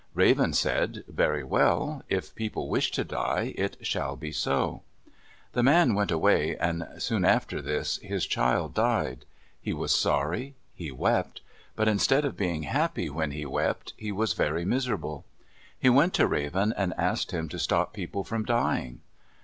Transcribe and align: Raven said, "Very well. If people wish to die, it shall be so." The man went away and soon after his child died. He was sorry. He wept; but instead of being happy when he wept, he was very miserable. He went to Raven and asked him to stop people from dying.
Raven 0.15 0.51
said, 0.53 1.03
"Very 1.07 1.43
well. 1.43 2.01
If 2.09 2.33
people 2.33 2.67
wish 2.69 2.89
to 2.93 3.03
die, 3.03 3.53
it 3.55 3.77
shall 3.85 4.15
be 4.15 4.31
so." 4.31 4.81
The 5.53 5.61
man 5.61 5.93
went 5.93 6.09
away 6.09 6.57
and 6.57 6.87
soon 6.97 7.23
after 7.23 7.61
his 7.61 8.25
child 8.27 8.73
died. 8.73 9.25
He 9.61 9.73
was 9.73 9.93
sorry. 9.95 10.55
He 10.73 10.91
wept; 10.91 11.41
but 11.75 11.87
instead 11.87 12.25
of 12.25 12.35
being 12.35 12.63
happy 12.63 13.11
when 13.11 13.29
he 13.29 13.45
wept, 13.45 13.93
he 13.95 14.11
was 14.11 14.33
very 14.33 14.65
miserable. 14.65 15.23
He 15.79 15.91
went 15.91 16.15
to 16.15 16.25
Raven 16.25 16.73
and 16.75 16.95
asked 16.97 17.29
him 17.29 17.47
to 17.49 17.59
stop 17.59 17.93
people 17.93 18.23
from 18.23 18.43
dying. 18.43 19.01